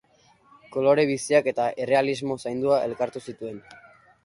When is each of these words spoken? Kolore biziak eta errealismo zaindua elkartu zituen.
Kolore 0.75 1.05
biziak 1.09 1.51
eta 1.51 1.67
errealismo 1.85 2.39
zaindua 2.47 2.83
elkartu 2.89 3.25
zituen. 3.29 3.63